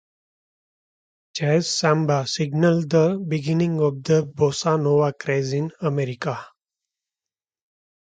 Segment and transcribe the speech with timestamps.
[1.35, 6.43] "Jazz Samba" signaled the beginning of the bossa nova craze in America.